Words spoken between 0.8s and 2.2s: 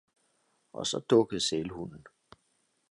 så dukkede sælhunden.